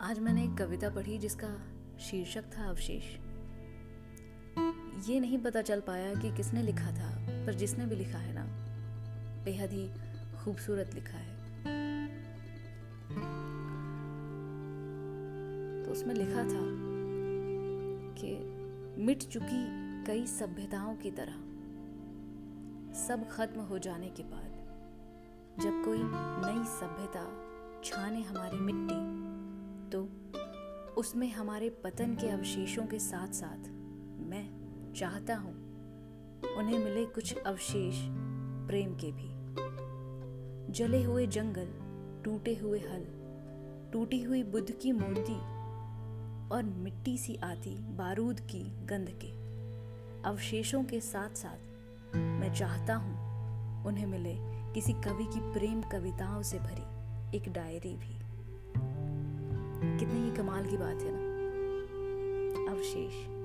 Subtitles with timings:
[0.00, 1.48] आज मैंने एक कविता पढ़ी जिसका
[1.98, 3.04] शीर्षक था अवशेष।
[5.08, 7.08] ये नहीं पता चल पाया कि किसने लिखा था,
[7.46, 8.44] पर जिसने भी लिखा है ना,
[9.44, 9.88] बेहद ही
[10.44, 11.34] खूबसूरत लिखा है।
[15.84, 16.62] तो उसमें लिखा था
[18.18, 18.36] कि
[19.02, 19.64] मिट चुकी
[20.04, 21.36] कई सभ्यताओं की तरह,
[23.06, 27.28] सब खत्म हो जाने के बाद जब कोई नई सभ्यता
[27.84, 29.25] छाने हमारी मिट्टी
[30.96, 33.68] उसमें हमारे पतन के अवशेषों के साथ साथ
[34.30, 34.44] मैं
[34.96, 35.52] चाहता हूँ
[36.56, 37.94] उन्हें मिले कुछ अवशेष
[38.68, 39.28] प्रेम के भी।
[40.72, 41.68] जले हुए जंगल,
[42.24, 43.04] टूटे हुए हल,
[43.92, 45.36] टूटी हुई बुद्ध की मूर्ति
[46.54, 49.30] और मिट्टी सी आती बारूद की गंध के
[50.28, 54.36] अवशेषों के साथ साथ मैं चाहता हूँ उन्हें मिले
[54.74, 58.25] किसी कवि की प्रेम कविताओं से भरी एक डायरी भी।
[59.98, 63.35] कितनी ही कमाल की बात है ना। अवशेष।